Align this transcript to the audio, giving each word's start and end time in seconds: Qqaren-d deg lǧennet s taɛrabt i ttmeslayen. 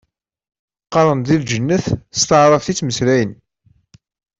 Qqaren-d 0.85 1.25
deg 1.29 1.39
lǧennet 1.41 1.85
s 2.19 2.21
taɛrabt 2.27 2.67
i 2.71 2.73
ttmeslayen. 2.73 3.31